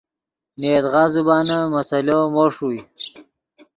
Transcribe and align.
نے 0.59 0.67
یدغا 0.75 1.03
زبانن 1.13 1.61
مسئلو 1.75 2.19
مو 2.33 2.43
ݰوئے 2.53 2.81